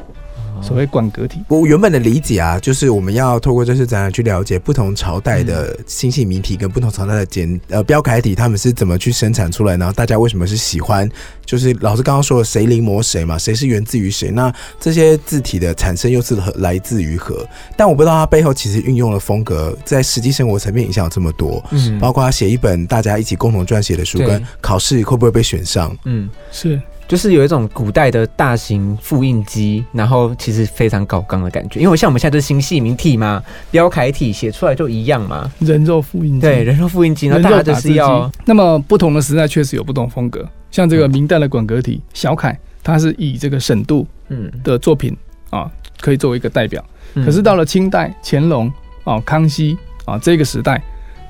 [0.62, 1.42] 所谓管格体。
[1.48, 11.10] 我原本的理解啊，就是我们要透过这次展览去了解不同朝代的星系谜题跟不同朝代的简呃标楷体，他们是怎么去生产出来，然后大家为什么是喜欢，
[11.46, 17.48] 就是老师刚刚说的谁临摹谁嘛，谁是源自于谁，那这些字体的产生又是何来自于何？
[17.78, 25.96] 但我不知道它背后其实运用的风格，在实际生活层面影响有这么多，嗯包括他写一本大家一起共同撰写的书，跟考试会不会被选上？
[26.06, 33.42] 嗯，是就是有一种古代的大型复印机，然后其实非常搞纲的感觉，因为像我们现在就是新细明体嘛，
[33.72, 38.32] 标楷体写出来就一样嘛，人肉复印机，对，人肉复印机，然后大家就是要。
[38.46, 45.18] 那么不同的时代确实有不同风格，像这个明代的管格体小楷，它是以这个沈度嗯，的作品
[45.50, 45.68] 啊，
[46.00, 46.86] 可以作为一个代表。
[47.16, 47.26] 嗯。
[47.26, 48.72] 可是到了清代，乾隆
[49.04, 50.80] 啊、康熙啊这个时代，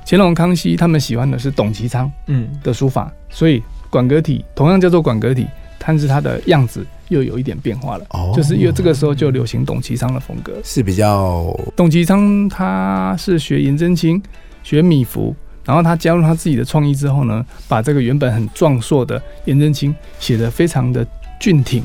[0.06, 2.50] 乾隆、康熙他们喜欢的是董其昌嗯。
[2.62, 5.48] 的书法，所以管格体同样叫做管格体，
[5.90, 8.06] 但是它的样子又有一点变化了。
[8.12, 10.54] 哦就是因为这个时候就流行董其昌的风格。
[10.64, 14.22] 是比较董其昌他是学颜真卿，
[14.62, 15.34] 学米芾，
[15.66, 21.04] 然后他加入他自己的创意之后呢，把这个原本很壮硕的颜真卿写得非常的
[21.40, 21.82] 俊挺。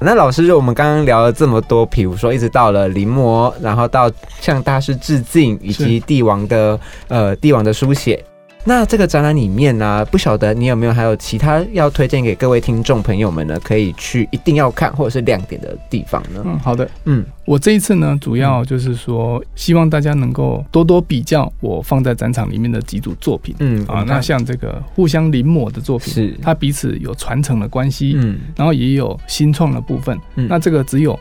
[0.00, 4.10] 那老师，就我们刚刚聊了这么多，比如说一直到了临摹，然后到
[4.40, 8.24] 向大师致敬，以及帝王的呃帝王的书写。
[8.64, 13.58] 那这个展览里面呢、不晓得你有没有还有其他要推荐给各位听众朋友们呢？
[13.64, 16.42] 可以去一定要看或者是亮点的地方呢？
[16.44, 16.88] 嗯，好的。
[17.04, 24.04] 嗯我这一次呢，主要就是说，希望大家能够多多比较我放在展场里面的几组作品嗯啊。
[24.06, 30.16] 那像这个互相临摹的作品，是它彼此有传承的关系，嗯然后也有新创的部分。
[30.36, 31.18] 嗯那这个只有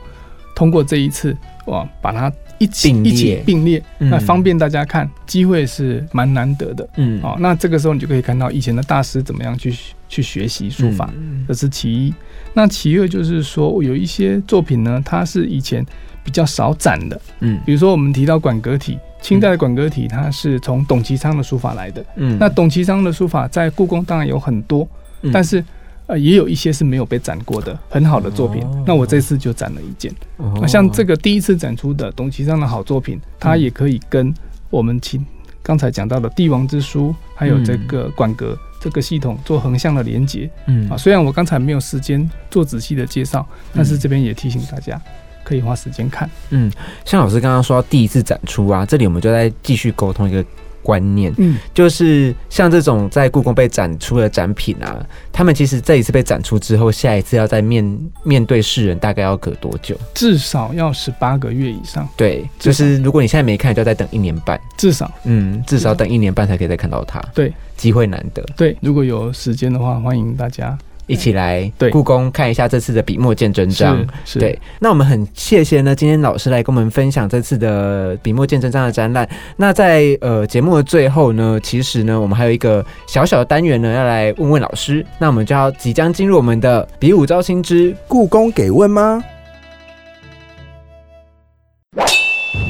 [0.55, 3.11] 通过这一次哇，把它一起并列。
[3.11, 4.09] 一起并列，嗯。
[4.11, 6.87] 那方便大家看，机会是蛮难得的。
[6.97, 7.19] 嗯。
[7.23, 9.75] 哦，那这个时候你就可以看到以前的大师怎么样去
[10.07, 11.43] 去学习书法，嗯。
[11.47, 12.13] 这是其一。
[12.53, 15.83] 那其二就是说，有一些作品呢，它是以前
[16.23, 17.59] 比较少展的，嗯。
[17.65, 22.05] 比如说我们提到馆阁体，清代的馆阁体，它是从董其昌的书法来的。
[22.17, 22.37] 嗯。
[22.39, 24.87] 那董其昌的书法在故宫当然有很多，
[25.23, 25.31] 嗯。
[25.31, 25.63] 但是
[26.11, 28.61] 呃也有一些是没有被展过的很好的作品。
[28.63, 30.13] 哦那我这次就展了一件。
[30.37, 34.33] 哦那像这个第一次展出的董其昌的好作品，它也可以跟
[34.69, 35.19] 我们其
[35.63, 40.97] 刚才讲到的帝王之书，还有这个管格这个系统做横向的连接嗯啊。
[40.97, 45.01] 虽然我刚才没有时间做仔细的介绍，但是这边也提醒大家。
[45.43, 46.71] 可以花时间看，嗯，
[47.03, 50.45] 像老师刚刚说到第一次展出啊，这里我们就在继续沟通一个
[50.83, 59.95] 观念，嗯，就是像这种在故宫被展出的展品啊，他们其实这一次被展出之后，下一次要再面面对世人，大概要隔多久？
[60.13, 65.11] 至少要十八个月以上，对，就是如果你现在没看，就要再等一年半，至少。
[65.23, 67.19] 嗯，至少等一年半才可以再看到它。
[67.33, 68.75] 对，机会难得，对。
[68.81, 70.77] 如果有时间的话，欢迎大家
[71.11, 73.97] 一起来对故宫看一下这次的笔墨见真章。
[74.23, 79.27] 是是对，那我们很谢谢呢，今天老师来跟我们分享这次的笔墨见真章的展览。
[79.57, 85.05] 那在呃节目的最后呢，其实呢，我们还有一个小小的单元呢，要来问问老师。
[85.19, 89.23] 那我们就要即将进入我们的比武招亲之故宫给问吗？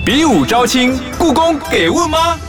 [0.03, 2.39] 比武招亲，故宫给问吗？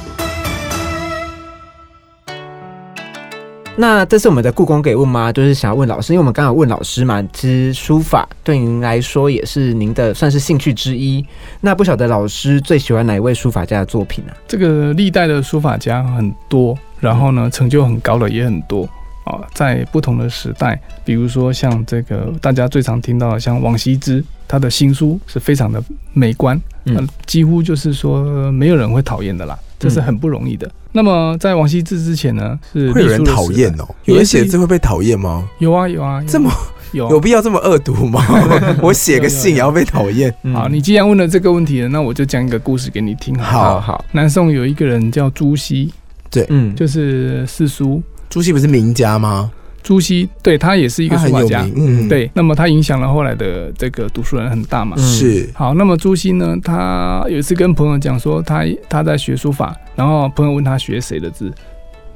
[3.75, 5.33] 那这是我们的故宫给问吗？
[5.33, 11.25] 就是想要问老师，因为我们刚刚问老师嘛，其实书法对您来说也是您的算是兴趣之一。
[11.61, 14.37] 那不晓得老师最喜欢哪一位书法家的作品啊？
[14.47, 18.87] 这个历代的书法家很多，然后呢，成就很高的也很多
[19.25, 25.83] 啊，在不同的时代，比如说像这个大家最常听到的，像王羲之，他的新书是非常的
[26.13, 30.71] 美观，嗯呃几乎就是说没有人会讨厌的啦，这是很不容易的。
[30.93, 33.89] 那么在王羲之之前呢，是会有人讨厌哦？
[34.05, 35.49] 有人写字会被讨厌吗？
[35.59, 36.51] 有啊有啊，这么
[36.93, 38.23] 有有必要这么恶毒吗？
[38.83, 40.33] 我写个信也要被讨厌？
[40.55, 43.63] 好，你既然问了这个问题了，那我就讲一个故事给你听好。
[43.63, 45.91] 好好好，南宋有一个人叫朱熹，
[46.31, 48.03] 对嗯，就是四叔。
[48.29, 49.51] 朱熹不是名家吗？
[49.83, 54.97] 朱熹对他也是一个书法家，嗯，，对，那么他影响了后来的这个读书人很大嘛。
[54.97, 55.03] 嗯。
[55.03, 55.51] 是。
[55.55, 61.53] 好，那么朱熹呢，他有一次跟朋友讲说他他在学书法，然后朋友问他学谁的字，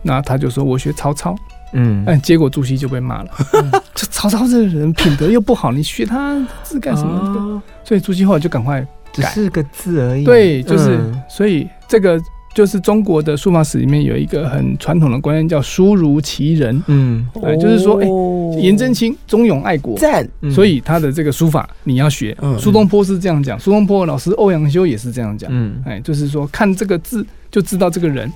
[0.02, 1.34] 那他就说我学曹操，
[1.72, 2.04] 嗯。
[2.06, 3.30] 哎，结果朱熹就被骂了，
[3.94, 7.18] 这曹操这个人品德又不好，你学他字干什么？
[7.18, 7.62] 哦。
[7.82, 8.80] 所以朱熹后来就赶快
[9.16, 9.32] 改。
[9.34, 10.24] 只是个字而已。
[10.24, 11.22] 对，就是、嗯。
[11.28, 12.20] 所以这个
[12.56, 18.32] 就是中国的书法史里面有一个很传统的观念叫书如其人，嗯，哎就是说哎哦。
[18.58, 20.50] 颜真卿忠勇爱国，赞，嗯。
[20.50, 22.34] 所以他的这个书法你要学。
[22.40, 22.58] 嗯。
[22.58, 25.82] 苏东坡是这样讲，苏东坡的老师欧阳修也是这样讲，嗯。
[25.84, 28.32] 哎，就是说看这个字就知道这个人，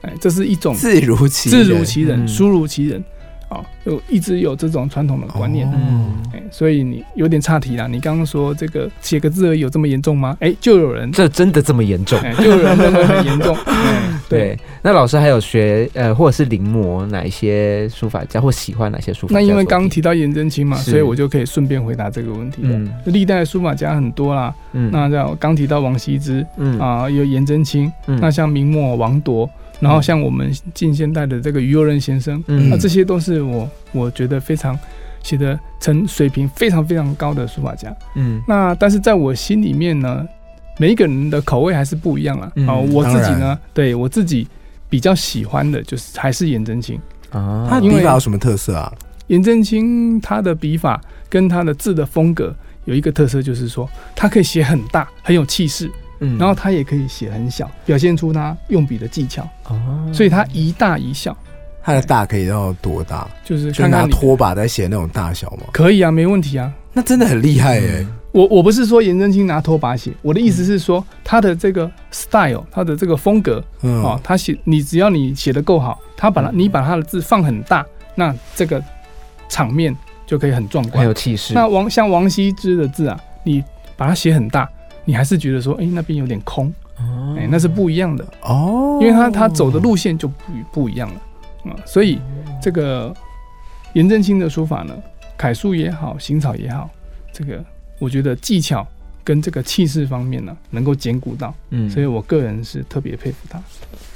[0.00, 2.26] 哎，这是一种字如其字如其人，嗯。
[2.26, 3.04] 书如其人，
[3.50, 5.68] 啊，就一直有这种传统的观念。
[5.68, 7.86] 哦嗯，哎，所以你有点岔题啦。
[7.86, 10.36] 你刚刚说这个写个字而已有这么严重吗？
[10.40, 12.18] 哎，就有人，这真的这么严重？
[12.20, 13.54] 哎，就有人认为很严重。
[13.66, 19.44] 哎对，那老师还有学呃，或者是临摹哪一些书法家，或喜欢哪些书法家那？
[19.44, 22.68] 因为刚提到颜真卿嘛，所以我就可以顺便回答这个问题了。
[22.76, 34.78] 嗯历代书法家很多啦，嗯那像刚提到王羲之嗯啊，有颜真卿，嗯那像明末王铎，然后像我们近现代的这个于右任先生，嗯那这些都是我我觉得非常
[35.22, 37.94] 写的成水平非常非常高的书法家。
[38.14, 40.24] 嗯那但是在我心里面呢，
[40.78, 42.52] 每一个人的口味还是不一样啊。
[42.54, 44.46] 嗯啊，我自己呢，对我自己
[44.88, 47.00] 比较喜欢的就是还是颜真卿。
[47.30, 48.92] 啊他笔法有什么特色啊？
[49.28, 52.54] 颜真卿他的笔法跟他的字的风格
[52.86, 55.88] 有一个特色，就是说他可以写很大，很有气势，
[56.20, 59.42] 嗯然后他也可以写很小，表现出他用笔的技巧。
[59.68, 61.36] 哦所以他一大一小，
[61.82, 63.26] 他的大可以到多大？
[63.44, 65.64] 就是就拿拖把在写那种大小吗？
[65.72, 66.72] 可以啊，没问题啊。
[66.92, 68.06] 那真的很厉害耶！
[68.32, 78.82] 我我不是说颜真卿拿拖把写，我的意思是说他的这个 style，他的这个风格嗯，哦，他写你只要你写的够好，他把他你把他的字放很大，那这个
[79.48, 81.06] 场面就可以很壮观很观。
[81.06, 81.54] 有气势。
[81.54, 83.62] 那王像王羲之的字啊，你
[83.96, 84.68] 把它写很大，
[85.10, 87.34] 你还是觉得说，哎、那边有点空，哦。
[87.36, 90.34] 哎、那是不一样的，哦，因为他他走的路线就不
[90.70, 91.20] 不一样了
[91.64, 92.20] 啊、所以
[92.62, 93.12] 这个
[93.94, 94.96] 颜真卿的书法呢，
[95.36, 96.88] 楷书也好，行草也好，
[97.32, 97.62] 这个
[97.98, 98.86] 我觉得技巧
[99.30, 103.62] 跟这个气势方面呢，能够兼顾到，嗯所以我个人是特别佩服他。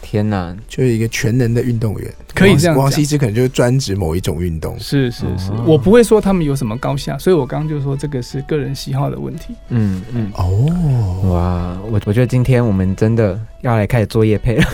[0.03, 2.13] 天哪，就是一个全能的运动员。
[2.35, 4.77] 可以这样讲王羲之可能就是专职某一种运动。
[4.77, 9.55] 是是是哦，我不会说他们有什么高下，所以我刚刚就说这个是个人喜好的问题。
[9.69, 14.65] 嗯嗯，哦，哇，我我觉得今天我们真的要来开始做夜配了。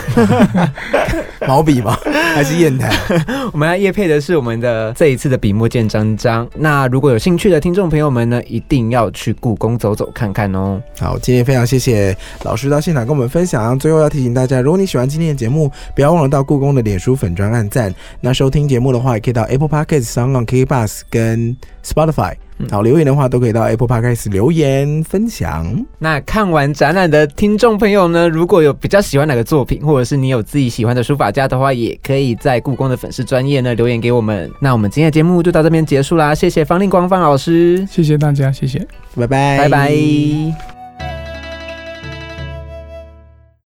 [1.47, 1.97] 毛笔吗？
[2.35, 2.93] 还是砚台？
[3.51, 6.47] 我们要夜配的是我们的这一次的笔墨鉴章章。
[6.55, 10.81] 那如果有兴趣的听众朋友们呢，一定要去故宫走走看看哦。
[10.99, 13.77] 好，今天非常谢谢老师到现场跟我们分享。
[13.79, 17.93] 最后要提醒大家，如果你喜欢今天的节目，不要忘了到故宫的脸书粉专按赞。
[18.19, 22.33] 那收听节目的话，也可以到 Apple Podcasts、s o n g on K Bus 跟 Spotify。
[22.59, 25.65] 嗯好，留言的话都可以到 Apple Podcast 留言分享。
[25.97, 34.51] 那看完展览的听众朋友呢，如果有比较喜欢哪个作品，或者是你有自己喜欢的书法家的话，也可以在故宫的粉丝专业呢留言给我们。
[34.59, 38.85] 那我们今天的节目就到这边结束啦，谢谢方令光方老师，谢谢大家，谢谢。
[39.15, 40.80] 拜拜，拜拜